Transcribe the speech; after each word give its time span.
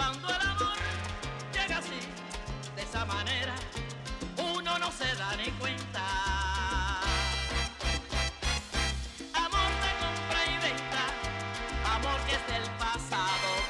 Cuando 0.00 0.28
el 0.28 0.40
amor 0.40 0.78
llega 1.52 1.76
así, 1.76 2.00
de 2.74 2.82
esa 2.82 3.04
manera, 3.04 3.54
uno 4.38 4.78
no 4.78 4.90
se 4.92 5.14
da 5.14 5.36
ni 5.36 5.50
cuenta. 5.60 6.00
Amor 9.34 9.70
de 9.84 9.90
compra 10.00 10.40
y 10.46 10.56
venta, 10.68 11.04
amor 11.96 12.18
que 12.26 12.34
es 12.34 12.46
del 12.46 12.70
pasado. 12.78 13.60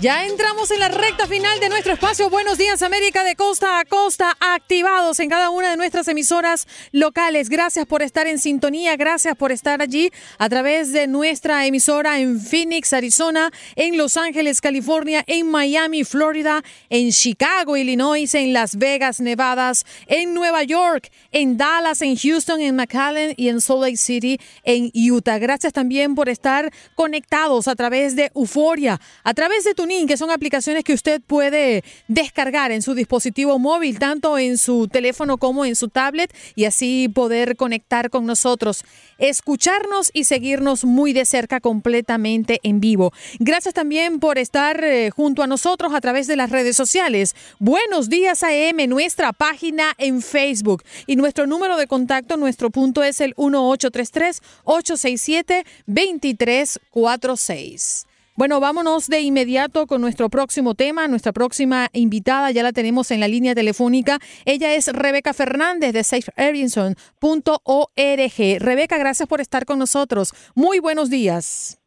Ya 0.00 0.26
entramos 0.26 0.70
en 0.70 0.78
la 0.78 0.86
recta 0.86 1.26
final 1.26 1.58
de 1.58 1.68
nuestro 1.68 1.92
espacio. 1.92 2.30
Buenos 2.30 2.56
días 2.56 2.82
América 2.82 3.24
de 3.24 3.34
Costa 3.34 3.80
a 3.80 3.84
Costa, 3.84 4.36
activados 4.38 5.18
en 5.18 5.28
cada 5.28 5.50
una 5.50 5.70
de 5.70 5.76
nuestras 5.76 6.06
emisoras 6.06 6.68
locales. 6.92 7.48
Gracias 7.48 7.84
por 7.84 8.02
estar 8.02 8.28
en 8.28 8.38
sintonía, 8.38 8.96
gracias 8.96 9.36
por 9.36 9.52
estar 9.52 9.82
allí 9.82 10.10
a 10.38 10.48
través 10.48 10.92
de 10.92 11.08
nuestra 11.08 11.66
emisora 11.66 12.20
en 12.20 12.40
Phoenix, 12.40 12.92
Arizona, 12.92 13.50
en 13.74 13.98
Los 13.98 14.16
Ángeles, 14.16 14.60
California, 14.60 15.24
en 15.26 15.50
Miami, 15.50 16.04
Florida, 16.04 16.62
en 16.88 17.10
Chicago, 17.10 17.76
Illinois, 17.76 18.32
en 18.34 18.52
Las 18.52 18.76
Vegas, 18.76 19.20
Nevada, 19.20 19.72
en 20.06 20.34
Nueva 20.34 20.62
York, 20.62 21.10
en 21.32 21.56
Dallas, 21.56 22.00
en 22.02 22.16
Houston, 22.16 22.60
en 22.60 22.76
McAllen 22.76 23.34
y 23.36 23.48
en 23.48 23.60
Salt 23.60 23.82
Lake 23.82 23.96
City, 23.96 24.38
en 24.62 24.92
Utah. 24.94 25.38
Gracias 25.38 25.72
también 25.72 26.14
por 26.14 26.28
estar 26.28 26.72
conectados 26.94 27.66
a 27.66 27.74
través 27.74 28.14
de 28.14 28.30
Euforia, 28.34 29.00
a 29.24 29.34
través 29.34 29.64
de 29.64 29.74
tu 29.74 29.88
que 30.06 30.16
son 30.16 30.30
aplicaciones 30.30 30.84
que 30.84 30.92
usted 30.92 31.22
puede 31.26 31.82
descargar 32.08 32.72
en 32.72 32.82
su 32.82 32.94
dispositivo 32.94 33.58
móvil, 33.58 33.98
tanto 33.98 34.36
en 34.38 34.58
su 34.58 34.86
teléfono 34.86 35.38
como 35.38 35.64
en 35.64 35.74
su 35.74 35.88
tablet, 35.88 36.30
y 36.54 36.66
así 36.66 36.77
poder 37.12 37.56
conectar 37.56 38.10
con 38.10 38.26
nosotros, 38.26 38.84
escucharnos 39.18 40.10
y 40.12 40.24
seguirnos 40.24 40.84
muy 40.84 41.12
de 41.12 41.24
cerca 41.24 41.60
completamente 41.60 42.60
en 42.62 42.80
vivo. 42.80 43.12
Gracias 43.38 43.74
también 43.74 44.20
por 44.20 44.38
estar 44.38 44.82
eh, 44.84 45.10
junto 45.10 45.42
a 45.42 45.46
nosotros 45.46 45.94
a 45.94 46.00
través 46.00 46.26
de 46.26 46.36
las 46.36 46.50
redes 46.50 46.76
sociales. 46.76 47.34
Buenos 47.58 48.08
días 48.08 48.42
AM, 48.42 48.88
nuestra 48.88 49.32
página 49.32 49.94
en 49.98 50.22
Facebook 50.22 50.82
y 51.06 51.16
nuestro 51.16 51.46
número 51.46 51.76
de 51.76 51.86
contacto, 51.86 52.36
nuestro 52.36 52.70
punto 52.70 53.02
es 53.02 53.20
el 53.20 53.34
1833 53.36 54.42
867 54.64 55.64
2346. 55.86 58.07
Bueno, 58.38 58.60
vámonos 58.60 59.08
de 59.08 59.20
inmediato 59.20 59.88
con 59.88 60.00
nuestro 60.00 60.30
próximo 60.30 60.76
tema. 60.76 61.08
Nuestra 61.08 61.32
próxima 61.32 61.88
invitada 61.92 62.52
ya 62.52 62.62
la 62.62 62.72
tenemos 62.72 63.10
en 63.10 63.18
la 63.18 63.26
línea 63.26 63.52
telefónica. 63.52 64.20
Ella 64.44 64.74
es 64.74 64.86
Rebeca 64.92 65.34
Fernández 65.34 65.92
de 65.92 66.04
SafeArianson.org. 66.04 68.58
Rebeca, 68.60 68.96
gracias 68.96 69.28
por 69.28 69.40
estar 69.40 69.64
con 69.64 69.80
nosotros. 69.80 70.32
Muy 70.54 70.78
buenos 70.78 71.10
días. 71.10 71.80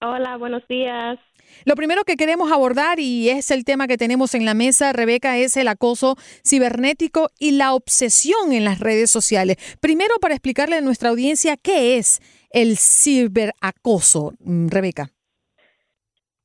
Hola, 0.00 0.38
buenos 0.38 0.66
días. 0.66 1.20
Lo 1.64 1.76
primero 1.76 2.02
que 2.02 2.16
queremos 2.16 2.50
abordar, 2.50 2.98
y 2.98 3.28
es 3.28 3.52
el 3.52 3.64
tema 3.64 3.86
que 3.86 3.96
tenemos 3.96 4.34
en 4.34 4.46
la 4.46 4.54
mesa, 4.54 4.92
Rebeca, 4.92 5.38
es 5.38 5.56
el 5.56 5.68
acoso 5.68 6.16
cibernético 6.44 7.30
y 7.38 7.52
la 7.52 7.74
obsesión 7.74 8.52
en 8.52 8.64
las 8.64 8.80
redes 8.80 9.12
sociales. 9.12 9.56
Primero, 9.78 10.16
para 10.20 10.34
explicarle 10.34 10.78
a 10.78 10.80
nuestra 10.80 11.10
audiencia 11.10 11.56
qué 11.56 11.96
es 11.96 12.18
el 12.50 12.76
ciberacoso, 12.76 14.34
mm, 14.40 14.66
Rebeca. 14.66 15.12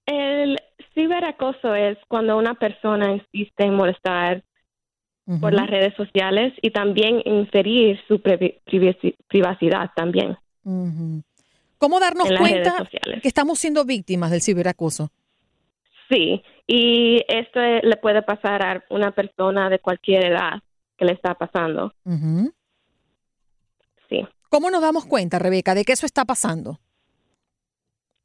El 0.05 0.57
ciberacoso 0.93 1.73
es 1.75 1.97
cuando 2.07 2.37
una 2.37 2.53
persona 2.55 3.11
insiste 3.11 3.63
en 3.63 3.75
molestar 3.75 4.43
por 5.41 5.53
las 5.53 5.67
redes 5.67 5.95
sociales 5.95 6.53
y 6.61 6.69
también 6.69 7.21
inferir 7.25 7.99
su 8.07 8.21
privacidad 8.21 9.89
también. 9.95 10.37
¿Cómo 11.77 11.99
darnos 11.99 12.29
cuenta 12.37 12.87
que 13.21 13.27
estamos 13.27 13.57
siendo 13.59 13.85
víctimas 13.85 14.29
del 14.29 14.41
ciberacoso? 14.41 15.09
Sí, 16.09 16.43
y 16.67 17.23
esto 17.27 17.59
le 17.59 17.97
puede 17.97 18.21
pasar 18.21 18.63
a 18.63 18.83
una 18.91 19.11
persona 19.11 19.69
de 19.69 19.79
cualquier 19.79 20.25
edad 20.25 20.61
que 20.95 21.05
le 21.05 21.13
está 21.13 21.33
pasando. 21.33 21.93
Sí. 24.07 24.23
¿Cómo 24.49 24.69
nos 24.69 24.83
damos 24.83 25.05
cuenta, 25.05 25.39
Rebeca, 25.39 25.73
de 25.73 25.83
que 25.83 25.93
eso 25.93 26.05
está 26.05 26.23
pasando? 26.23 26.79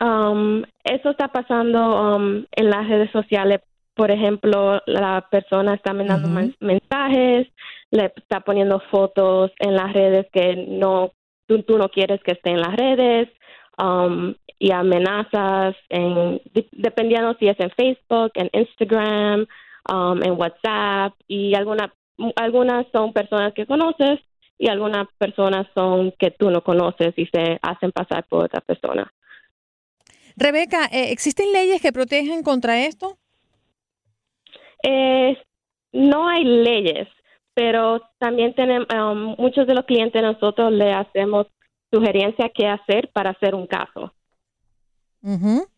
Um, 0.01 0.63
eso 0.83 1.11
está 1.11 1.29
pasando 1.29 2.17
um, 2.17 2.45
en 2.53 2.71
las 2.71 2.89
redes 2.89 3.11
sociales. 3.11 3.61
Por 3.95 4.11
ejemplo, 4.11 4.81
la 4.87 5.27
persona 5.31 5.75
está 5.75 5.93
mandando 5.93 6.29
mensajes, 6.61 7.49
le 7.91 8.13
está 8.17 8.41
poniendo 8.41 8.81
fotos 8.91 9.51
en 9.59 9.75
las 9.75 9.93
redes 9.93 10.27
que 10.33 10.57
no 10.69 11.13
tú, 11.47 11.77
no 11.77 11.89
quieres 11.89 12.23
que 12.23 12.33
esté 12.33 12.51
en 12.51 12.61
las 12.61 12.75
redes 12.77 13.29
um, 13.79 14.35
y 14.59 14.71
amenazas 14.71 15.75
en 15.89 16.41
dependiendo 16.73 17.35
si 17.39 17.49
es 17.49 17.59
en 17.59 17.71
Facebook, 17.71 18.33
en 18.35 18.49
Instagram, 18.53 19.47
um, 19.93 20.23
en 20.23 20.33
WhatsApp 20.33 21.13
y 21.27 21.55
algunas 21.55 21.91
algunas 22.37 22.87
son 22.93 23.13
personas 23.13 23.53
que 23.55 23.67
conoces 23.67 24.21
y 24.59 24.69
algunas 24.69 25.09
personas 25.19 25.67
son 25.75 26.13
que 26.19 26.31
tú 26.31 26.51
no 26.51 26.63
conoces 26.63 27.13
y 27.17 27.27
se 27.27 27.59
hacen 27.63 27.93
pasar 27.93 28.25
por 28.29 28.45
otra 28.45 28.61
persona. 28.61 29.11
Rebeca, 30.41 30.87
eh, 30.87 31.13
¿existen 31.13 31.53
leyes 31.53 31.83
que 31.83 31.93
protegen 31.93 32.43
contra 32.43 32.87
esto? 32.87 33.19
Eh, 34.83 35.37
no 35.93 36.29
hay 36.29 36.45
leyes, 36.45 37.09
pero 37.53 38.01
también 38.19 38.55
tenemos 38.55 38.89
um, 38.91 39.35
muchos 39.39 39.67
de 39.67 39.75
los 39.75 39.85
clientes 39.85 40.23
nosotros 40.23 40.73
le 40.73 40.95
hacemos 40.95 41.47
sugerencia 41.93 42.51
qué 42.55 42.67
hacer 42.67 43.11
para 43.13 43.31
hacer 43.31 43.55
un 43.55 43.67
caso. 43.67 44.15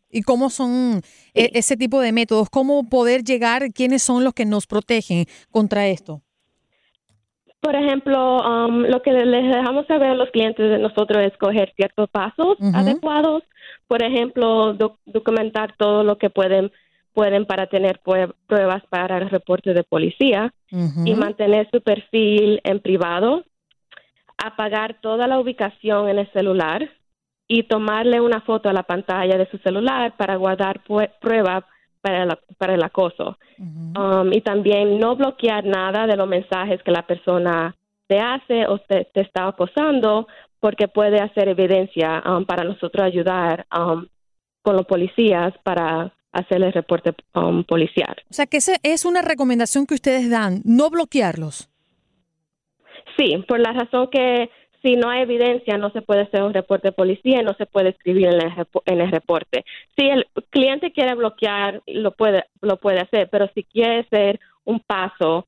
¿Y 0.09 0.23
cómo 0.23 0.49
son 0.49 1.01
e, 1.35 1.51
ese 1.55 1.77
tipo 1.77 2.01
de 2.01 2.13
métodos? 2.13 2.49
¿Cómo 2.49 2.89
poder 2.89 3.25
llegar? 3.25 3.73
¿Quiénes 3.73 4.05
son 4.05 4.23
los 4.23 4.33
que 4.33 4.45
nos 4.45 4.69
protegen 4.69 5.25
contra 5.51 5.89
esto? 5.89 6.23
Por 7.61 7.75
ejemplo, 7.75 8.39
um, 8.39 8.83
lo 8.83 9.03
que 9.03 9.13
les 9.13 9.57
dejamos 9.57 9.87
saber 9.87 10.11
a 10.11 10.15
los 10.15 10.31
clientes 10.31 10.71
de 10.71 10.79
nosotros 10.79 11.21
es 11.25 11.37
coger 11.39 11.73
ciertos 11.75 12.09
pasos 12.11 12.59
adecuados. 12.75 13.43
Por 13.93 14.03
ejemplo, 14.03 14.73
documentar 15.05 15.75
todo 15.77 16.03
lo 16.03 16.17
que 16.17 16.31
pueden 16.31 16.73
pueden 17.13 17.45
para 17.45 17.67
tener 17.67 18.01
pruebas 18.47 18.83
para 18.89 19.19
el 19.19 19.29
reporte 19.29 19.75
de 19.75 19.85
policía 19.85 20.51
y 21.05 21.15
mantener 21.15 21.69
su 21.71 21.83
perfil 21.83 22.59
en 22.65 22.81
privado, 22.81 23.45
apagar 24.43 24.99
toda 25.03 25.27
la 25.27 25.39
ubicación 25.39 26.09
en 26.09 26.21
el 26.21 26.33
celular 26.33 26.89
y 27.47 27.65
tomarle 27.65 28.23
una 28.23 28.41
foto 28.41 28.71
a 28.71 28.73
la 28.73 28.83
pantalla 28.83 29.37
de 29.37 29.51
su 29.51 29.59
celular 29.59 30.17
para 30.17 30.37
guardar 30.37 30.81
pruebas 31.21 31.65
para, 32.01 32.39
para 32.57 32.75
el 32.75 32.83
acoso. 32.83 33.37
Um, 33.59 34.33
y 34.33 34.41
también 34.41 34.99
no 34.99 35.17
bloquear 35.17 35.67
nada 35.67 36.07
de 36.07 36.17
los 36.17 36.27
mensajes 36.27 36.83
que 36.83 36.93
la 36.93 37.07
persona 37.07 37.77
te 38.07 38.19
hace 38.19 38.67
o 38.67 38.79
te, 38.79 39.07
está 39.13 39.49
acosando 39.49 40.29
porque 40.63 40.87
puede 40.87 41.19
hacer 41.19 41.49
evidencia 41.49 42.23
um, 42.25 42.45
para 42.45 42.63
nosotros 42.63 43.05
ayudar 43.05 43.67
um, 43.77 44.07
con 44.63 44.77
los 44.77 44.87
policías 44.87 45.53
para 45.65 46.15
hacer 46.31 46.63
el 46.63 46.73
reporte 46.73 47.13
policial. 47.67 48.15
O 48.31 48.33
sea 48.33 48.47
que 48.47 48.59
esa 48.59 48.77
es 48.85 49.05
una 49.05 49.23
recomendación 49.23 49.87
que 49.87 49.95
ustedes 49.95 50.31
dan, 50.31 50.63
no 50.65 50.89
bloquearlos. 50.89 51.69
Sí, 53.19 53.45
por 53.49 53.59
la 53.59 53.73
razón 53.73 54.09
que 54.13 54.51
si 54.83 54.95
no 54.95 55.11
hay 55.11 55.23
evidencia, 55.23 55.77
no 55.79 55.91
se 55.91 56.01
puede 56.01 56.23
hacer 56.23 56.45
un 56.45 56.55
reporte 56.55 56.89
de 56.89 56.93
policía 56.93 57.41
y 57.41 57.45
no 57.45 57.55
se 57.55 57.67
puede 57.67 57.89
escribir 57.89 58.29
en 58.29 58.41
el, 58.41 58.53
en 58.87 59.01
el 59.01 59.11
reporte. 59.11 59.65
Si 59.99 60.09
el 60.09 60.29
cliente 60.51 60.93
quiere 60.93 61.17
bloquear, 61.17 61.83
lo 61.89 62.13
puede, 62.13 62.45
lo 62.61 62.77
puede 62.77 63.01
hacer, 63.01 63.29
pero 63.31 63.51
si 63.53 63.65
quiere 63.65 64.01
hacer 64.01 64.39
un 64.65 64.79
paso 64.79 65.47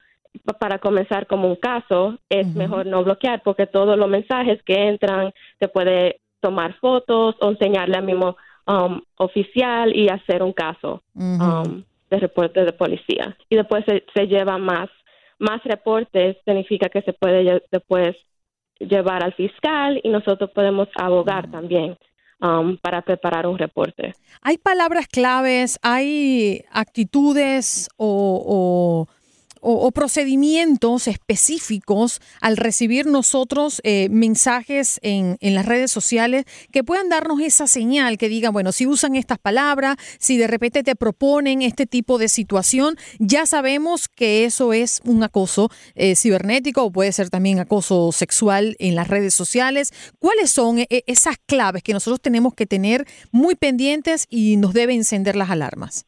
para 0.59 0.79
comenzar 0.79 1.27
como 1.27 1.49
un 1.49 1.57
caso, 1.57 2.19
es 2.29 2.47
mejor 2.55 2.87
no 2.87 3.05
bloquear 3.05 3.43
porque 3.43 3.67
todos 3.67 3.97
los 3.97 4.09
mensajes 4.09 4.63
que 4.65 4.89
entran 4.89 5.33
se 5.59 5.69
puede 5.69 6.21
tomar 6.41 6.75
fotos 6.79 7.37
o 7.41 7.51
enseñarle 7.51 7.97
al 7.97 8.05
mismo 8.05 8.37
um, 8.67 9.01
oficial 9.17 9.95
y 9.95 10.09
hacer 10.09 10.43
un 10.43 10.53
caso 10.53 11.03
um, 11.15 11.83
de 12.11 12.19
reporte 12.19 12.65
de 12.65 12.73
policía. 12.73 13.37
Y 13.49 13.57
después 13.57 13.85
se, 13.87 14.05
se 14.15 14.27
lleva 14.27 14.59
más 14.59 14.91
más 15.39 15.63
reportes 15.65 16.37
significa 16.45 16.89
que 16.89 17.03
se 17.03 17.13
puede 17.13 17.63
después 17.71 18.17
llevar 18.79 19.23
al 19.25 19.35
fiscal 19.35 20.01
y 20.03 20.09
nosotros 20.09 20.51
podemos 20.51 20.89
abogar 20.97 21.51
también 21.51 21.97
um, 22.41 22.77
para 22.79 23.03
preparar 23.03 23.47
un 23.47 23.59
reporte. 23.59 24.15
¿Hay 24.43 24.59
palabras 24.59 25.07
claves, 25.07 25.79
hay 25.83 26.65
actitudes 26.71 27.89
o 27.97 28.43
o, 28.47 29.09
procedimientos 29.93 31.08
específicos 31.08 32.20
al 32.40 32.56
recibir 32.56 33.06
nosotros 33.06 33.81
eh, 33.84 34.08
mensajes 34.11 34.99
en, 35.02 35.37
en, 35.40 35.55
las 35.55 35.66
redes 35.66 35.90
sociales 35.90 36.44
que 36.72 36.84
puedan 36.84 37.08
darnos 37.08 37.40
esa 37.40 37.66
señal 37.66 38.19
que 38.19 38.28
digan, 38.28 38.52
bueno, 38.52 38.72
si 38.72 38.87
usan 38.87 39.16
estas 39.16 39.38
palabras, 39.38 39.96
si 40.19 40.37
de 40.37 40.46
repente 40.46 40.82
te 40.82 40.96
proponen 40.96 41.62
este 41.62 41.87
tipo 41.87 42.19
de 42.19 42.28
situación, 42.28 42.96
ya 43.19 43.46
sabemos 43.46 44.08
que 44.08 44.44
eso 44.44 44.72
es 44.72 45.00
un 45.05 45.22
acoso 45.22 45.70
eh, 45.94 46.16
cibernético 46.16 46.82
o 46.82 46.90
puede 46.90 47.12
ser 47.12 47.31
también 47.31 47.58
acoso 47.58 48.12
sexual 48.12 48.76
en 48.78 48.94
las 48.94 49.08
redes 49.08 49.34
sociales. 49.34 49.93
¿Cuáles 50.19 50.50
son 50.50 50.78
eh, 50.78 50.88
esas 51.06 51.37
claves 51.46 51.82
que 51.82 51.93
nosotros 51.93 52.20
tenemos 52.20 52.55
que 52.55 52.66
tener 52.66 53.06
muy 53.31 53.55
pendientes 53.55 54.26
y 54.28 54.56
nos 54.56 54.75
debe 54.75 54.94
encender 54.94 55.37
las 55.37 55.50
alarmas? 55.50 56.06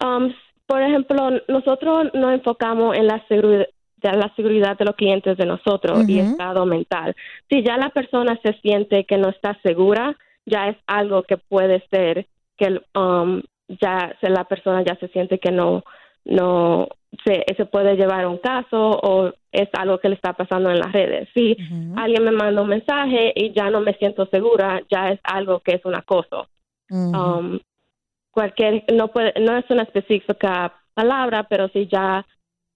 Um, 0.00 0.32
por 0.68 0.82
ejemplo, 0.82 1.30
nosotros 1.48 2.10
nos 2.12 2.34
enfocamos 2.34 2.96
en 2.96 3.06
la 3.06 3.26
seguridad 3.26 3.66
de 3.96 4.12
la 4.12 4.32
seguridad 4.36 4.78
de 4.78 4.84
los 4.84 4.94
clientes 4.94 5.36
de 5.36 5.44
nosotros 5.46 6.08
y 6.08 6.20
estado 6.20 6.64
mental. 6.66 7.16
Si 7.50 7.64
ya 7.64 7.76
la 7.76 7.88
persona 7.88 8.38
se 8.44 8.52
siente 8.60 9.04
que 9.04 9.16
no 9.16 9.30
está 9.30 9.58
segura, 9.64 10.16
ya 10.46 10.68
es 10.68 10.76
algo 10.86 11.24
que 11.24 11.36
puede 11.36 11.82
ser 11.90 12.26
que 12.56 12.80
um, 12.94 13.42
ya 13.80 14.14
se, 14.20 14.30
la 14.30 14.44
persona 14.44 14.84
ya 14.84 14.94
se 15.00 15.08
siente 15.08 15.40
que 15.40 15.50
no 15.50 15.82
no 16.24 16.86
se, 17.24 17.44
se 17.56 17.64
puede 17.64 17.96
llevar 17.96 18.26
un 18.26 18.38
caso 18.38 19.00
o 19.02 19.32
es 19.50 19.68
algo 19.72 19.98
que 19.98 20.10
le 20.10 20.14
está 20.14 20.34
pasando 20.34 20.70
en 20.70 20.78
las 20.78 20.92
redes. 20.92 21.28
Si 21.34 21.56
alguien 21.96 22.22
me 22.22 22.30
manda 22.30 22.62
un 22.62 22.68
mensaje 22.68 23.32
y 23.34 23.52
ya 23.52 23.70
no 23.70 23.80
me 23.80 23.94
siento 23.94 24.26
segura, 24.26 24.82
ya 24.90 25.08
es 25.08 25.20
algo 25.24 25.60
que 25.60 25.76
es 25.76 25.84
un 25.84 25.96
acoso. 25.96 26.46
um, 26.90 27.58
cualquier 28.38 28.84
no 28.92 29.08
puede 29.08 29.32
no 29.40 29.58
es 29.58 29.64
una 29.68 29.82
específica 29.82 30.72
palabra, 30.94 31.48
pero 31.50 31.68
si 31.70 31.88
ya 31.88 32.24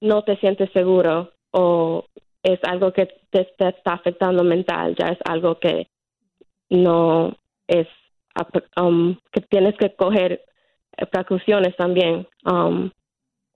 no 0.00 0.24
te 0.24 0.36
sientes 0.38 0.68
seguro 0.72 1.30
o 1.52 2.04
es 2.42 2.58
algo 2.64 2.92
que 2.92 3.06
te, 3.30 3.48
está 3.56 3.92
afectando 3.92 4.42
mental, 4.42 4.96
ya 4.98 5.12
es 5.12 5.18
algo 5.24 5.60
que 5.60 5.86
no 6.68 7.36
es 7.68 7.86
um, 8.76 9.16
que 9.30 9.40
tienes 9.42 9.76
que 9.76 9.94
coger 9.94 10.42
precauciones 11.12 11.76
también. 11.76 12.26
Um, 12.44 12.90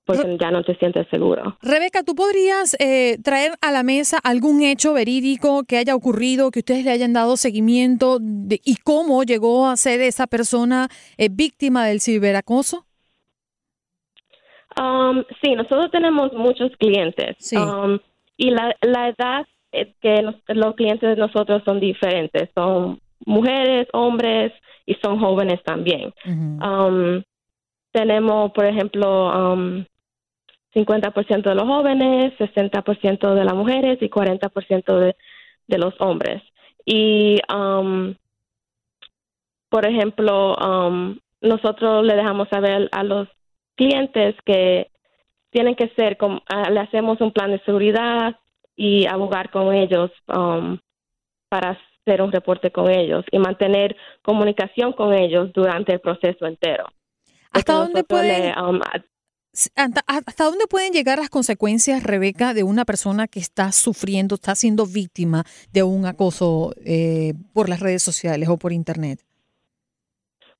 porque 0.06 0.38
ya 0.40 0.50
no 0.52 0.62
te 0.62 0.76
sientes 0.76 1.06
seguro. 1.10 1.56
Rebeca, 1.60 2.04
¿tú 2.04 2.14
podrías 2.14 2.76
eh, 2.78 3.18
traer 3.22 3.52
a 3.60 3.72
la 3.72 3.82
mesa 3.82 4.18
algún 4.22 4.62
hecho 4.62 4.94
verídico 4.94 5.64
que 5.64 5.78
haya 5.78 5.96
ocurrido, 5.96 6.50
que 6.52 6.60
ustedes 6.60 6.84
le 6.84 6.92
hayan 6.92 7.12
dado 7.12 7.36
seguimiento 7.36 8.18
y 8.20 8.76
cómo 8.76 9.24
llegó 9.24 9.66
a 9.66 9.76
ser 9.76 10.00
esa 10.00 10.28
persona 10.28 10.88
eh, 11.18 11.28
víctima 11.30 11.84
del 11.84 12.00
ciberacoso? 12.00 12.86
Um, 14.80 15.24
sí, 15.42 15.54
nosotros 15.54 15.90
tenemos 15.90 16.32
muchos 16.34 16.70
clientes 16.78 17.36
um, 17.54 17.98
y 18.36 18.50
la, 18.50 18.74
edad 18.82 19.46
es 19.72 19.88
que 20.02 20.22
los 20.48 20.74
clientes 20.74 21.08
de 21.08 21.16
nosotros 21.16 21.62
son 21.64 21.80
diferentes, 21.80 22.50
son 22.54 23.00
mujeres, 23.24 23.88
hombres 23.92 24.52
y 24.84 24.94
son 25.02 25.18
jóvenes 25.18 25.62
también. 25.64 26.12
Um, 26.26 27.22
tenemos, 27.90 28.52
por 28.52 28.66
ejemplo, 28.66 29.86
50% 30.76 31.42
de 31.42 31.54
los 31.54 31.64
jóvenes, 31.64 32.34
60% 32.38 33.34
de 33.34 33.44
las 33.44 33.54
mujeres 33.54 33.98
y 34.02 34.10
40% 34.10 34.98
de, 34.98 35.16
de 35.66 35.78
los 35.78 35.94
hombres. 36.00 36.42
Y, 36.84 37.40
um, 37.52 38.14
por 39.70 39.86
ejemplo, 39.86 40.54
um, 40.56 41.18
nosotros 41.40 42.04
le 42.04 42.14
dejamos 42.14 42.48
saber 42.48 42.88
a 42.92 43.02
los 43.02 43.26
clientes 43.74 44.34
que 44.44 44.90
tienen 45.50 45.74
que 45.74 45.88
ser, 45.96 46.18
como, 46.18 46.42
ah, 46.48 46.70
le 46.70 46.80
hacemos 46.80 47.20
un 47.20 47.32
plan 47.32 47.50
de 47.50 47.60
seguridad 47.60 48.36
y 48.76 49.06
abogar 49.06 49.50
con 49.50 49.74
ellos 49.74 50.10
um, 50.28 50.78
para 51.48 51.78
hacer 52.06 52.20
un 52.20 52.30
reporte 52.30 52.70
con 52.70 52.90
ellos 52.90 53.24
y 53.30 53.38
mantener 53.38 53.96
comunicación 54.22 54.92
con 54.92 55.14
ellos 55.14 55.52
durante 55.54 55.94
el 55.94 56.00
proceso 56.00 56.46
entero. 56.46 56.86
¿Hasta 57.50 57.72
dónde 57.72 58.04
puede? 58.04 58.52
¿Hasta 60.06 60.44
dónde 60.44 60.66
pueden 60.68 60.92
llegar 60.92 61.18
las 61.18 61.30
consecuencias, 61.30 62.02
Rebeca, 62.02 62.52
de 62.52 62.62
una 62.62 62.84
persona 62.84 63.26
que 63.26 63.38
está 63.40 63.72
sufriendo, 63.72 64.34
está 64.34 64.54
siendo 64.54 64.86
víctima 64.86 65.44
de 65.72 65.82
un 65.82 66.04
acoso 66.04 66.72
eh, 66.84 67.32
por 67.54 67.68
las 67.68 67.80
redes 67.80 68.02
sociales 68.02 68.48
o 68.48 68.58
por 68.58 68.72
Internet? 68.72 69.20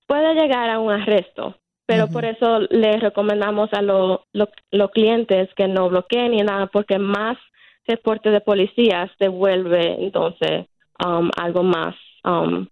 Puede 0.07 0.35
llegar 0.35 0.71
a 0.71 0.79
un 0.79 0.93
arresto, 0.93 1.57
pero 1.85 2.09
por 2.09 2.25
eso 2.25 2.61
les 2.71 3.01
recomendamos 3.01 3.69
a 3.73 3.83
los 3.83 4.91
clientes 4.93 5.51
que 5.57 5.69
no 5.69 5.89
bloqueen 5.91 6.31
ni 6.31 6.39
nada, 6.39 6.67
porque 6.69 6.99
más 6.99 7.37
reporte 7.87 8.31
de 8.31 8.41
policías 8.41 9.11
devuelve 9.19 10.03
entonces 10.03 10.67
um, 11.05 11.31
algo 11.37 11.63
más 11.63 11.95
um, 12.25 12.67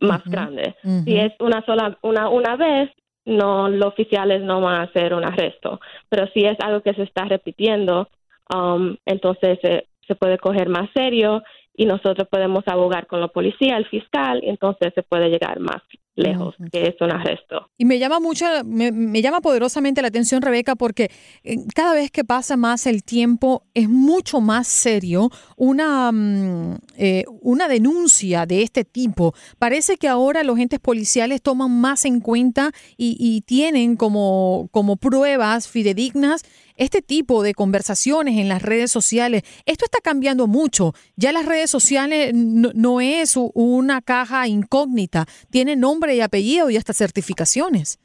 más 0.00 0.24
grande. 0.24 0.74
Si 1.04 1.16
es 1.16 1.32
una 1.40 1.64
sola 1.66 1.98
una 2.02 2.28
una 2.30 2.56
vez 2.56 2.90
no 3.30 3.68
los 3.68 3.88
oficiales 3.88 4.42
no 4.42 4.60
van 4.60 4.76
a 4.76 4.82
hacer 4.82 5.14
un 5.14 5.24
arresto, 5.24 5.80
pero 6.08 6.26
si 6.34 6.40
es 6.44 6.58
algo 6.60 6.82
que 6.82 6.94
se 6.94 7.02
está 7.02 7.24
repitiendo, 7.24 8.08
um, 8.54 8.96
entonces 9.06 9.58
se 10.06 10.14
puede 10.16 10.38
coger 10.38 10.68
más 10.68 10.90
serio 10.92 11.42
y 11.74 11.86
nosotros 11.86 12.28
podemos 12.28 12.64
abogar 12.66 13.06
con 13.06 13.20
la 13.20 13.28
policía, 13.28 13.76
el 13.76 13.86
fiscal, 13.86 14.40
y 14.42 14.50
entonces 14.50 14.92
se 14.94 15.02
puede 15.02 15.30
llegar 15.30 15.60
más 15.60 15.82
lejos, 16.16 16.54
que 16.72 16.88
es 16.88 16.94
un 17.00 17.10
arresto. 17.10 17.70
Y 17.78 17.84
me 17.84 17.98
llama 17.98 18.20
mucho, 18.20 18.44
me, 18.64 19.22
llama 19.22 19.40
poderosamente 19.40 20.02
la 20.02 20.08
atención, 20.08 20.42
Rebeca, 20.42 20.76
porque 20.76 21.10
eh, 21.44 21.56
cada 21.74 21.94
vez 21.94 22.10
que 22.10 22.24
pasa 22.24 22.56
más 22.56 22.86
el 22.86 23.02
tiempo 23.02 23.64
es 23.74 23.88
mucho 23.88 24.40
más 24.40 24.68
serio 24.68 25.30
una, 25.56 26.10
mm, 26.12 26.78
eh, 26.96 27.24
una 27.40 27.68
denuncia 27.68 28.46
de 28.46 28.62
este 28.62 28.84
tipo. 28.84 29.34
Parece 29.58 29.96
que 29.96 30.08
ahora 30.08 30.42
los 30.42 30.58
entes 30.58 30.80
policiales 30.80 31.42
toman 31.42 31.80
más 31.80 32.04
en 32.04 32.20
cuenta 32.20 32.72
y, 32.96 33.16
y 33.18 33.42
tienen 33.42 33.96
como, 33.96 34.68
como 34.72 34.96
pruebas 34.96 35.68
fidedignas 35.68 36.44
este 36.80 37.02
tipo 37.02 37.42
de 37.42 37.52
conversaciones 37.52 38.38
en 38.38 38.48
las 38.48 38.62
redes 38.62 38.90
sociales, 38.90 39.42
esto 39.66 39.84
está 39.84 39.98
cambiando 40.02 40.46
mucho. 40.46 40.94
Ya 41.14 41.30
las 41.30 41.44
redes 41.44 41.70
sociales 41.70 42.32
no, 42.34 43.00
es 43.02 43.36
una 43.54 44.00
caja 44.00 44.48
incógnita, 44.48 45.26
tiene 45.50 45.76
nombre 45.76 46.14
y 46.16 46.22
apellido 46.22 46.70
y 46.70 46.78
hasta 46.78 46.94
certificaciones. 46.94 48.00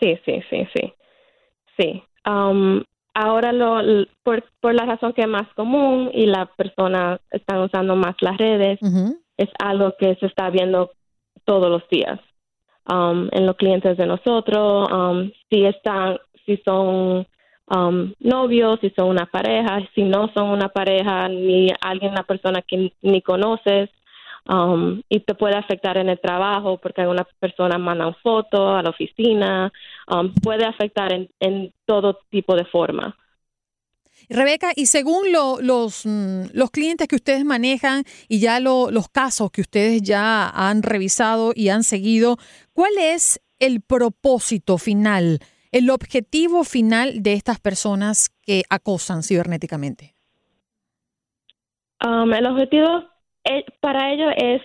Sí, 0.00 0.18
sí, 0.24 0.40
sí, 0.48 0.66
sí. 0.74 0.92
Sí. 1.78 2.02
Um, 2.24 2.82
ahora, 3.12 3.52
lo, 3.52 4.06
por, 4.22 4.42
por, 4.60 4.74
la 4.74 4.86
razón 4.86 5.12
que 5.12 5.20
es 5.20 5.28
más 5.28 5.46
común 5.54 6.10
y 6.14 6.24
las 6.24 6.48
personas 6.56 7.20
están 7.30 7.60
usando 7.60 7.96
más 7.96 8.16
las 8.20 8.38
redes, 8.38 8.78
es 9.36 9.48
algo 9.58 9.94
que 9.98 10.14
se 10.16 10.26
está 10.26 10.48
viendo 10.48 10.90
todos 11.44 11.68
los 11.68 11.86
días. 11.90 12.18
Um, 12.88 13.28
en 13.32 13.46
los 13.46 13.56
clientes 13.56 13.96
de 13.96 14.06
nosotros, 14.06 14.88
um, 14.92 15.32
si 15.50 15.66
están 15.66 16.18
si 16.46 16.56
son 16.64 17.26
um, 17.66 18.12
novios, 18.20 18.78
si 18.80 18.90
son 18.90 19.08
una 19.08 19.26
pareja, 19.26 19.80
si 19.94 20.02
no 20.02 20.30
son 20.32 20.48
una 20.48 20.68
pareja, 20.68 21.28
ni 21.28 21.68
alguien, 21.80 22.12
una 22.12 22.24
persona 22.24 22.62
que 22.62 22.92
ni 23.02 23.22
conoces, 23.22 23.90
um, 24.48 25.02
y 25.08 25.20
te 25.20 25.34
puede 25.34 25.56
afectar 25.56 25.98
en 25.98 26.08
el 26.08 26.20
trabajo 26.20 26.78
porque 26.78 27.02
alguna 27.02 27.26
persona 27.40 27.78
manda 27.78 28.06
una 28.06 28.16
foto 28.22 28.74
a 28.76 28.82
la 28.82 28.90
oficina, 28.90 29.72
um, 30.08 30.32
puede 30.34 30.64
afectar 30.64 31.12
en, 31.12 31.28
en 31.40 31.72
todo 31.84 32.20
tipo 32.30 32.54
de 32.54 32.64
forma. 32.64 33.16
Rebeca, 34.28 34.72
y 34.74 34.86
según 34.86 35.30
los, 35.32 36.04
mm, 36.04 36.46
los 36.52 36.70
clientes 36.70 37.06
que 37.06 37.16
ustedes 37.16 37.44
manejan 37.44 38.04
y 38.28 38.40
ya 38.40 38.58
los 38.60 39.08
casos 39.10 39.50
que 39.50 39.60
ustedes 39.60 40.02
ya 40.02 40.48
han 40.48 40.82
revisado 40.82 41.52
y 41.54 41.68
han 41.68 41.84
seguido, 41.84 42.36
¿cuál 42.72 42.92
es 42.98 43.40
el 43.58 43.80
propósito 43.80 44.78
final 44.78 45.40
el 45.76 45.90
objetivo 45.90 46.64
final 46.64 47.22
de 47.22 47.34
estas 47.34 47.60
personas 47.60 48.30
que 48.46 48.62
acosan 48.70 49.22
cibernéticamente? 49.22 50.14
Um, 52.02 52.32
el 52.32 52.46
objetivo 52.46 53.04
eh, 53.44 53.62
para 53.80 54.10
ello 54.10 54.30
es 54.30 54.62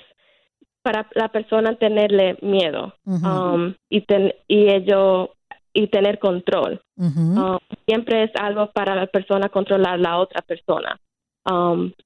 para 0.81 1.09
la 1.15 1.27
persona 1.27 1.75
tenerle 1.75 2.37
miedo 2.41 2.93
um, 3.05 3.73
y, 3.89 4.05
y 4.47 4.69
ello 4.69 5.31
y 5.73 5.87
tener 5.87 6.17
control. 6.17 6.81
Um, 6.95 7.57
siempre 7.85 8.23
es 8.23 8.31
algo 8.39 8.71
para 8.71 8.95
la 8.95 9.07
persona 9.07 9.49
controlar 9.49 9.99
la 9.99 10.17
otra 10.17 10.41
persona. 10.41 10.97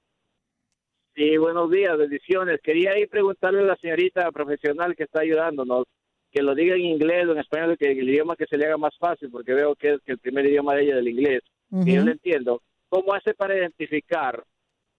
Sí, 1.16 1.36
buenos 1.38 1.72
días, 1.72 1.98
bendiciones. 1.98 2.62
Quería 2.62 2.96
ir 3.00 3.10
preguntarle 3.10 3.62
a 3.62 3.64
la 3.64 3.76
señorita 3.78 4.32
profesional 4.32 4.96
que 4.96 5.06
está 5.06 5.22
ayudándonos 5.22 5.88
que 6.32 6.44
lo 6.44 6.54
diga 6.56 6.76
en 6.76 6.86
inglés 6.86 7.26
o 7.28 7.32
en 7.32 7.40
español, 7.40 7.78
que 7.78 7.92
el 7.92 8.10
idioma 8.10 8.36
que 8.36 8.46
se 8.46 8.58
le 8.58 8.66
haga 8.66 8.78
más 8.78 8.96
fácil, 8.98 9.30
porque 9.32 9.54
veo 9.54 9.76
que 9.76 9.94
es 9.94 10.00
el 10.06 10.20
primer 10.20 10.46
idioma 10.46 10.76
de 10.76 10.84
ella 10.84 10.96
del 10.96 11.08
inglés, 11.08 11.42
y 11.72 11.96
yo 11.96 12.04
lo 12.04 12.12
entiendo. 12.12 12.62
¿Cómo 12.90 13.14
hace 13.14 13.34
para 13.34 13.56
identificar 13.56 14.44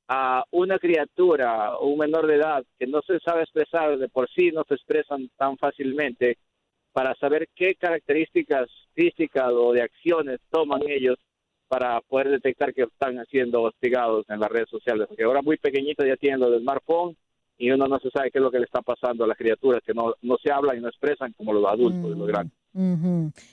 a 0.08 0.44
una 0.50 0.78
criatura 0.78 1.76
o 1.76 1.86
un 1.88 1.98
menor 1.98 2.26
de 2.26 2.34
edad 2.36 2.64
que 2.78 2.86
no 2.86 3.00
se 3.02 3.20
sabe 3.20 3.42
expresar 3.42 3.96
de 3.96 4.08
por 4.08 4.28
sí, 4.30 4.50
no 4.50 4.64
se 4.66 4.74
expresan 4.74 5.30
tan 5.36 5.56
fácilmente, 5.56 6.38
para 6.92 7.14
saber 7.14 7.48
qué 7.54 7.76
características 7.76 8.68
físicas 8.94 9.50
o 9.52 9.72
de 9.72 9.82
acciones 9.82 10.40
toman 10.50 10.82
ellos 10.88 11.16
para 11.68 12.00
poder 12.00 12.30
detectar 12.30 12.74
que 12.74 12.82
están 12.82 13.24
siendo 13.26 13.62
hostigados 13.62 14.28
en 14.28 14.40
las 14.40 14.50
redes 14.50 14.68
sociales? 14.68 15.06
Porque 15.06 15.22
ahora 15.22 15.42
muy 15.42 15.56
pequeñitos 15.56 16.04
ya 16.04 16.16
tienen 16.16 16.40
lo 16.40 16.50
del 16.50 16.62
smartphone 16.62 17.16
y 17.60 17.70
uno 17.70 17.86
no 17.86 18.00
se 18.00 18.10
sabe 18.10 18.30
qué 18.30 18.38
es 18.38 18.42
lo 18.42 18.50
que 18.50 18.58
le 18.58 18.64
está 18.64 18.80
pasando 18.80 19.24
a 19.24 19.26
las 19.26 19.36
criaturas 19.36 19.82
que 19.84 19.92
no, 19.92 20.14
no 20.22 20.38
se 20.42 20.50
hablan 20.50 20.78
y 20.78 20.80
no 20.80 20.88
expresan 20.88 21.34
como 21.34 21.52
los 21.52 21.66
adultos 21.66 22.10
y 22.10 22.14
los 22.18 22.26
grandes. 22.26 22.56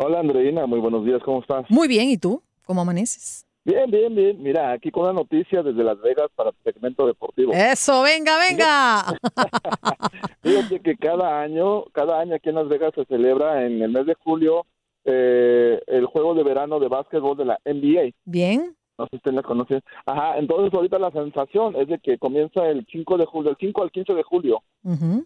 Hola 0.00 0.20
Andreina, 0.20 0.64
muy 0.64 0.78
buenos 0.78 1.04
días, 1.04 1.20
¿cómo 1.24 1.40
estás? 1.40 1.68
Muy 1.70 1.88
bien, 1.88 2.08
¿y 2.08 2.16
tú? 2.16 2.40
¿Cómo 2.64 2.82
amaneces? 2.82 3.44
Bien, 3.64 3.90
bien, 3.90 4.14
bien. 4.14 4.40
Mira, 4.40 4.70
aquí 4.70 4.92
con 4.92 5.02
una 5.02 5.12
noticia 5.12 5.60
desde 5.60 5.82
Las 5.82 6.00
Vegas 6.00 6.28
para 6.36 6.50
el 6.50 6.56
segmento 6.62 7.04
deportivo. 7.04 7.52
Eso, 7.52 8.02
venga, 8.02 8.38
venga. 8.38 9.18
Fíjate 10.42 10.78
que 10.82 10.96
cada 10.96 11.40
año, 11.40 11.82
cada 11.86 12.20
año 12.20 12.36
aquí 12.36 12.48
en 12.48 12.54
Las 12.54 12.68
Vegas 12.68 12.92
se 12.94 13.06
celebra 13.06 13.66
en 13.66 13.82
el 13.82 13.90
mes 13.90 14.06
de 14.06 14.14
julio 14.14 14.66
eh, 15.04 15.82
el 15.88 16.06
juego 16.06 16.32
de 16.34 16.44
verano 16.44 16.78
de 16.78 16.86
básquetbol 16.86 17.36
de 17.36 17.46
la 17.46 17.58
NBA. 17.64 18.12
Bien. 18.24 18.76
No 18.98 19.04
sé 19.04 19.10
si 19.10 19.16
usted 19.16 19.32
la 19.32 19.42
conoce. 19.42 19.80
Ajá, 20.06 20.38
entonces 20.38 20.74
ahorita 20.74 20.98
la 20.98 21.12
sensación 21.12 21.76
es 21.76 21.86
de 21.86 21.98
que 22.00 22.18
comienza 22.18 22.68
el 22.68 22.84
5 22.90 23.16
de 23.16 23.26
julio, 23.26 23.50
el 23.52 23.56
5 23.58 23.82
al 23.84 23.92
15 23.92 24.14
de 24.14 24.22
julio. 24.24 24.62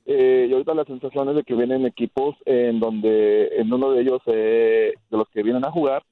eh, 0.05 0.47
y 0.49 0.53
ahorita 0.53 0.75
la 0.75 0.85
sensación 0.85 1.31
es 1.31 1.37
de 1.37 1.43
que 1.45 1.55
vienen 1.55 1.87
equipos 1.87 2.37
en 2.45 2.81
donde, 2.81 3.49
en 3.57 3.73
uno 3.73 3.93
de 3.93 4.03
ellos, 4.03 4.21
eh, 4.27 4.93
de 5.11 5.17
los 5.17 5.29
que 5.31 5.43
vienen 5.43 5.65
a 5.65 5.71
jugar, 5.71 6.03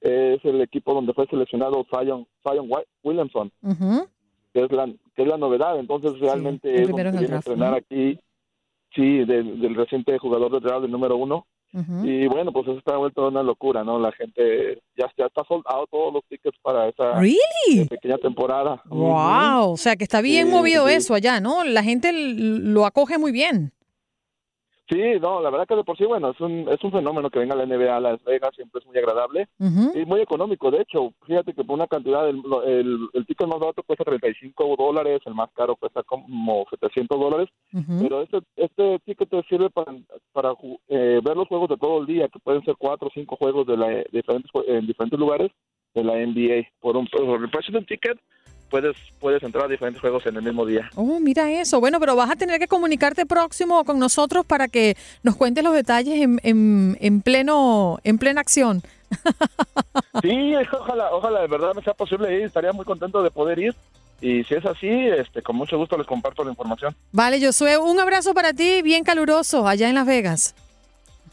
es 0.00 0.44
el 0.44 0.60
equipo 0.60 0.94
donde 0.94 1.14
fue 1.14 1.26
seleccionado 1.26 1.86
Zion, 1.90 2.26
Zion 2.42 2.68
Williamson, 3.02 3.50
que, 4.52 4.64
es 4.64 4.72
la, 4.72 4.86
que 5.14 5.22
es 5.22 5.28
la 5.28 5.38
novedad. 5.38 5.78
Entonces 5.78 6.18
realmente 6.20 6.74
el 6.74 6.82
es 6.82 6.88
donde 6.88 7.10
viene 7.12 7.34
a 7.34 7.36
entrenar 7.36 7.74
aquí, 7.74 8.18
sí, 8.94 9.24
del, 9.24 9.60
del 9.60 9.74
reciente 9.74 10.18
jugador 10.18 10.52
de 10.52 10.60
draft, 10.60 10.82
del 10.82 10.92
número 10.92 11.16
uno. 11.16 11.46
Y 12.04 12.26
bueno, 12.26 12.52
pues 12.52 12.66
eso 12.68 12.78
está 12.78 12.96
vuelto 12.96 13.28
una 13.28 13.42
locura, 13.42 13.84
¿no? 13.84 13.98
La 13.98 14.10
gente 14.12 14.80
ya, 14.96 15.12
ya 15.18 15.26
está 15.26 15.42
soldado 15.46 15.86
todos 15.90 16.12
los 16.12 16.24
tickets 16.26 16.56
para 16.62 16.88
esa 16.88 17.20
¿Really? 17.20 17.36
eh, 17.82 17.86
pequeña 17.86 18.16
temporada. 18.16 18.80
Wow, 18.86 19.72
o 19.72 19.76
sea 19.76 19.94
que 19.96 20.04
está 20.04 20.22
bien 20.22 20.46
Sí, 20.46 20.52
movido 20.52 20.86
sí. 20.88 20.94
eso 20.94 21.14
allá, 21.14 21.38
¿no? 21.40 21.64
La 21.64 21.82
gente 21.82 22.10
lo 22.14 22.86
acoge 22.86 23.18
muy 23.18 23.30
bien. 23.30 23.72
Sí, 24.88 25.00
no, 25.20 25.40
la 25.40 25.50
verdad 25.50 25.66
que 25.66 25.74
de 25.74 25.82
por 25.82 25.96
sí, 25.96 26.04
bueno, 26.04 26.30
es 26.30 26.40
un, 26.40 26.68
es 26.68 26.82
un 26.84 26.92
fenómeno 26.92 27.28
que 27.28 27.40
venga 27.40 27.56
la 27.56 27.66
NBA 27.66 27.96
a 27.96 28.00
Las 28.00 28.22
Vegas, 28.22 28.54
siempre 28.54 28.80
es 28.80 28.86
muy 28.86 28.96
agradable 28.96 29.48
y 29.58 30.04
muy 30.04 30.20
económico. 30.20 30.70
De 30.70 30.82
hecho, 30.82 31.12
fíjate 31.26 31.54
que 31.54 31.64
por 31.64 31.74
una 31.74 31.88
cantidad, 31.88 32.28
el, 32.28 32.40
el, 32.66 33.08
el 33.12 33.26
ticket 33.26 33.48
más 33.48 33.58
barato 33.58 33.82
cuesta 33.82 34.04
35 34.04 34.76
dólares, 34.78 35.20
el 35.26 35.34
más 35.34 35.50
caro 35.54 35.74
cuesta 35.74 36.04
como 36.04 36.66
700 36.70 37.18
dólares, 37.18 37.48
pero 38.00 38.22
este, 38.22 38.38
este 38.54 39.00
ticket 39.00 39.28
te 39.28 39.42
sirve 39.44 39.70
para, 39.70 39.92
para 40.32 40.54
eh, 40.88 41.20
ver 41.22 41.36
los 41.36 41.48
juegos 41.48 41.68
de 41.68 41.78
todo 41.78 42.00
el 42.00 42.06
día, 42.06 42.28
que 42.28 42.38
pueden 42.38 42.64
ser 42.64 42.76
cuatro 42.78 43.08
o 43.08 43.12
cinco 43.12 43.34
juegos 43.36 43.66
de, 43.66 43.76
la, 43.76 43.88
de 43.88 44.08
diferentes, 44.12 44.50
en 44.68 44.86
diferentes 44.86 45.18
lugares 45.18 45.50
de 45.94 46.04
la 46.04 46.14
NBA. 46.14 46.68
Por, 46.78 46.96
un, 46.96 47.08
por 47.08 47.42
el 47.42 47.50
precio 47.50 47.72
de 47.72 47.78
un 47.78 47.86
ticket 47.86 48.20
puedes, 48.70 48.96
puedes 49.20 49.42
entrar 49.42 49.64
a 49.64 49.68
diferentes 49.68 50.00
juegos 50.00 50.26
en 50.26 50.36
el 50.36 50.42
mismo 50.42 50.64
día. 50.66 50.90
Oh, 50.94 51.18
mira 51.20 51.50
eso. 51.50 51.80
Bueno, 51.80 52.00
pero 52.00 52.16
vas 52.16 52.30
a 52.30 52.36
tener 52.36 52.58
que 52.58 52.68
comunicarte 52.68 53.26
próximo 53.26 53.84
con 53.84 53.98
nosotros 53.98 54.44
para 54.44 54.68
que 54.68 54.96
nos 55.22 55.36
cuentes 55.36 55.64
los 55.64 55.74
detalles 55.74 56.20
en, 56.20 56.40
en, 56.42 56.96
en 57.00 57.22
pleno, 57.22 57.98
en 58.04 58.18
plena 58.18 58.40
acción. 58.40 58.82
Sí, 60.22 60.54
ojalá, 60.72 61.10
ojalá 61.12 61.42
de 61.42 61.46
verdad 61.46 61.74
me 61.74 61.82
sea 61.82 61.92
posible 61.94 62.34
ir, 62.34 62.42
estaría 62.44 62.72
muy 62.72 62.84
contento 62.84 63.22
de 63.22 63.30
poder 63.30 63.58
ir. 63.58 63.74
Y 64.20 64.44
si 64.44 64.54
es 64.54 64.64
así, 64.64 64.88
este, 64.88 65.42
con 65.42 65.56
mucho 65.56 65.76
gusto 65.76 65.96
les 65.98 66.06
comparto 66.06 66.42
la 66.42 66.50
información. 66.50 66.94
Vale, 67.12 67.44
Josué, 67.44 67.76
un 67.76 68.00
abrazo 68.00 68.32
para 68.32 68.54
ti, 68.54 68.80
bien 68.82 69.04
caluroso, 69.04 69.68
allá 69.68 69.88
en 69.88 69.94
Las 69.94 70.06
Vegas. 70.06 70.54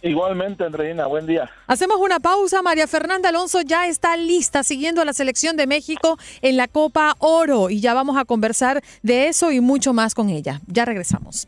Igualmente, 0.03 0.65
Andreina, 0.65 1.05
buen 1.07 1.25
día. 1.25 1.49
Hacemos 1.65 1.97
una 1.97 2.19
pausa. 2.19 2.61
María 2.61 2.87
Fernanda 2.87 3.29
Alonso 3.29 3.61
ya 3.61 3.87
está 3.87 4.17
lista 4.17 4.61
siguiendo 4.61 5.01
a 5.01 5.05
la 5.05 5.13
selección 5.13 5.55
de 5.55 5.65
México 5.65 6.19
en 6.41 6.57
la 6.57 6.67
Copa 6.67 7.15
Oro 7.19 7.69
y 7.69 7.79
ya 7.79 7.93
vamos 7.93 8.17
a 8.17 8.25
conversar 8.25 8.83
de 9.01 9.29
eso 9.29 9.51
y 9.53 9.61
mucho 9.61 9.93
más 9.93 10.13
con 10.13 10.29
ella. 10.29 10.59
Ya 10.67 10.83
regresamos. 10.83 11.47